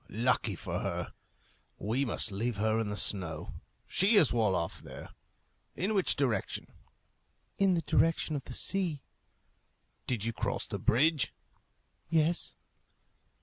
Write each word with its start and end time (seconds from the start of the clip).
Lucky 0.09 0.55
for 0.55 0.79
her! 0.79 1.13
We 1.77 2.05
must 2.05 2.31
leave 2.31 2.57
her 2.57 2.79
in 2.79 2.87
the 2.89 2.97
snow. 2.97 3.53
She 3.87 4.15
is 4.15 4.33
well 4.33 4.55
off 4.55 4.81
there. 4.81 5.09
In 5.75 5.93
which 5.93 6.15
direction?" 6.15 6.65
"In 7.59 7.75
the 7.75 7.83
direction 7.83 8.35
of 8.35 8.45
the 8.45 8.53
sea." 8.55 9.03
"Did 10.07 10.25
you 10.25 10.33
cross 10.33 10.65
the 10.65 10.79
bridge?" 10.79 11.35
"Yes." 12.09 12.55